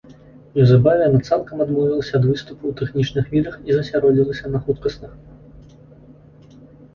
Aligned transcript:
Неўзабаве, 0.53 1.01
яна 1.09 1.19
цалкам 1.33 1.57
адмовілася 1.65 2.13
ад 2.19 2.25
выступу 2.29 2.63
ў 2.71 2.79
тэхнічных 2.79 3.29
відах 3.35 3.59
і 3.69 3.77
засяродзілася 3.77 4.45
на 4.55 4.59
хуткасных. 4.65 5.15